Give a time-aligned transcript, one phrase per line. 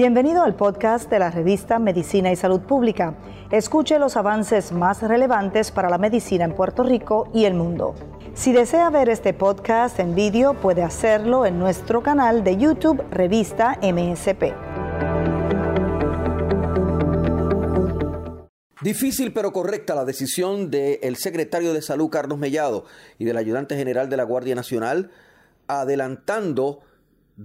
[0.00, 3.18] Bienvenido al podcast de la revista Medicina y Salud Pública.
[3.50, 7.94] Escuche los avances más relevantes para la medicina en Puerto Rico y el mundo.
[8.32, 13.78] Si desea ver este podcast en vídeo, puede hacerlo en nuestro canal de YouTube Revista
[13.82, 14.54] MSP.
[18.80, 22.86] Difícil pero correcta la decisión del secretario de Salud Carlos Mellado
[23.18, 25.10] y del ayudante general de la Guardia Nacional
[25.66, 26.80] adelantando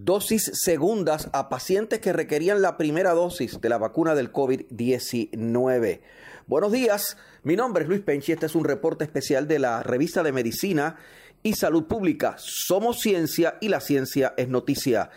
[0.04, 6.02] dosis segundas a pacientes que requerían la primera dosis de la vacuna del COVID-19.
[6.48, 10.22] Buenos días, mi nombre es Luis Penchi, este es un reporte especial de la revista
[10.22, 10.98] de Medicina
[11.44, 12.36] y Salud Pública.
[12.38, 15.12] Somos ciencia y la ciencia es noticia.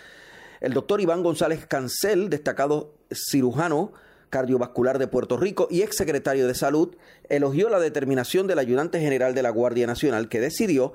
[0.61, 3.93] El doctor Iván González Cancel, destacado cirujano,
[4.31, 6.95] cardiovascular de Puerto Rico y exsecretario de Salud,
[7.29, 10.93] elogió la determinación del ayudante general de la Guardia Nacional que decidió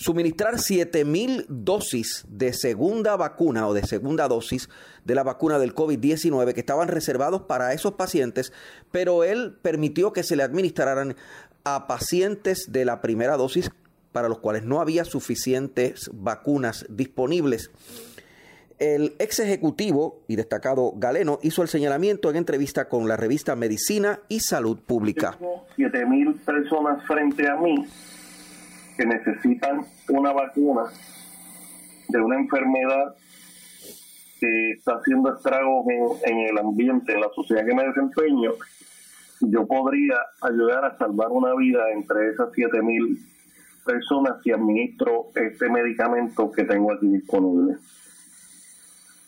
[0.00, 4.70] suministrar 7.000 dosis de segunda vacuna o de segunda dosis
[5.04, 8.50] de la vacuna del COVID-19 que estaban reservados para esos pacientes,
[8.90, 11.16] pero él permitió que se le administraran
[11.64, 13.70] a pacientes de la primera dosis
[14.10, 17.70] para los cuales no había suficientes vacunas disponibles.
[18.78, 24.20] El ex ejecutivo y destacado Galeno hizo el señalamiento en entrevista con la revista Medicina
[24.30, 25.36] y Salud Pública.
[25.38, 27.86] Tengo 7.000 personas frente a mí
[29.00, 30.82] que necesitan una vacuna
[32.08, 33.14] de una enfermedad
[34.38, 35.86] que está haciendo estragos
[36.22, 38.52] en, el ambiente, en la sociedad que me desempeño,
[39.40, 43.18] yo podría ayudar a salvar una vida entre esas 7.000
[43.86, 47.76] personas si administro este medicamento que tengo aquí disponible.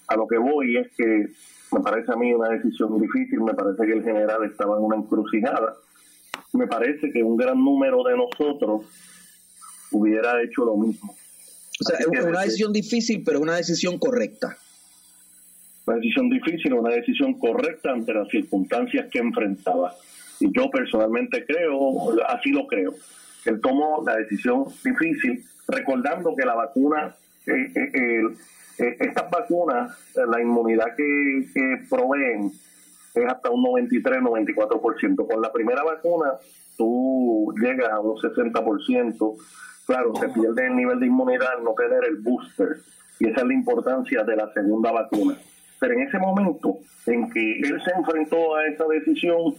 [0.09, 1.29] A lo que voy es que
[1.73, 4.97] me parece a mí una decisión difícil, me parece que el general estaba en una
[4.97, 5.73] encrucijada,
[6.53, 8.85] me parece que un gran número de nosotros
[9.93, 11.15] hubiera hecho lo mismo.
[11.81, 14.57] O sea, es una decisión difícil, pero una decisión correcta.
[15.87, 19.95] Una decisión difícil, una decisión correcta ante las circunstancias que enfrentaba.
[20.39, 22.95] Y yo personalmente creo, así lo creo,
[23.43, 27.15] que él tomó la decisión difícil, recordando que la vacuna,
[27.47, 28.23] eh, eh,
[28.79, 32.53] eh, estas vacunas, la inmunidad que, que proveen
[33.15, 35.27] es hasta un 93-94%.
[35.27, 36.33] Con la primera vacuna
[36.77, 39.37] tú llegas a un 60%,
[39.93, 42.79] claro, se pierde el nivel de inmunidad no tener el booster.
[43.19, 45.37] Y esa es la importancia de la segunda vacuna.
[45.79, 49.55] Pero en ese momento en que él se enfrentó a esa decisión,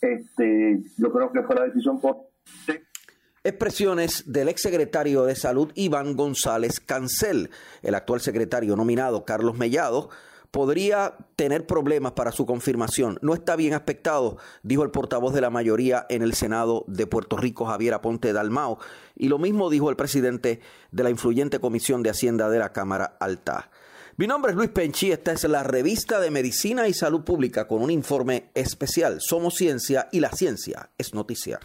[0.00, 2.28] este, yo creo que fue la decisión correcta.
[3.42, 7.50] Expresiones del exsecretario de Salud Iván González Cancel,
[7.82, 10.10] el actual secretario nominado Carlos Mellado,
[10.50, 13.18] podría tener problemas para su confirmación.
[13.22, 17.36] No está bien aspectado, dijo el portavoz de la mayoría en el Senado de Puerto
[17.36, 18.78] Rico, Javier Aponte Dalmao.
[19.16, 20.60] Y lo mismo dijo el presidente
[20.90, 23.70] de la influyente Comisión de Hacienda de la Cámara Alta.
[24.16, 27.82] Mi nombre es Luis Penchi, esta es la revista de Medicina y Salud Pública con
[27.82, 29.18] un informe especial.
[29.20, 31.60] Somos ciencia y la ciencia es noticia.